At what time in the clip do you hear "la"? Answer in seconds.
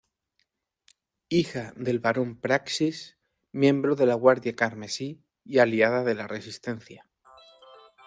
4.07-4.15, 6.15-6.25